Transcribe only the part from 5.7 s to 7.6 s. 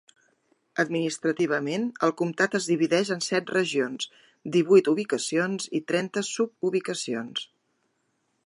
i trenta sububicacions.